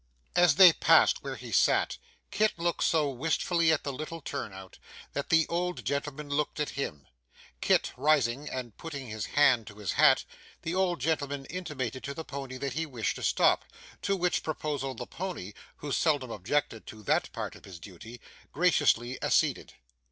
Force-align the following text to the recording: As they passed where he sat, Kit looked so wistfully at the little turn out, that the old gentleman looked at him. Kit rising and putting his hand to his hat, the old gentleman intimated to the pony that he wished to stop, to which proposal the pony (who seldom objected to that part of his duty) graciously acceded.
As 0.35 0.55
they 0.55 0.73
passed 0.73 1.21
where 1.21 1.35
he 1.35 1.51
sat, 1.51 1.99
Kit 2.31 2.53
looked 2.57 2.83
so 2.83 3.07
wistfully 3.11 3.71
at 3.71 3.83
the 3.83 3.93
little 3.93 4.19
turn 4.19 4.51
out, 4.51 4.79
that 5.13 5.29
the 5.29 5.45
old 5.47 5.85
gentleman 5.85 6.27
looked 6.27 6.59
at 6.59 6.71
him. 6.71 7.05
Kit 7.61 7.93
rising 7.95 8.49
and 8.49 8.75
putting 8.77 9.09
his 9.09 9.27
hand 9.27 9.67
to 9.67 9.75
his 9.75 9.91
hat, 9.91 10.25
the 10.63 10.73
old 10.73 11.01
gentleman 11.01 11.45
intimated 11.45 12.03
to 12.05 12.15
the 12.15 12.25
pony 12.25 12.57
that 12.57 12.73
he 12.73 12.87
wished 12.87 13.17
to 13.17 13.21
stop, 13.21 13.63
to 14.01 14.15
which 14.17 14.41
proposal 14.41 14.95
the 14.95 15.05
pony 15.05 15.53
(who 15.75 15.91
seldom 15.91 16.31
objected 16.31 16.87
to 16.87 17.03
that 17.03 17.31
part 17.31 17.55
of 17.55 17.65
his 17.65 17.79
duty) 17.79 18.19
graciously 18.51 19.21
acceded. 19.21 19.75